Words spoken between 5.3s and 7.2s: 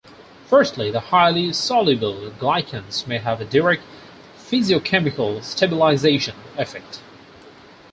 stabilisation effect.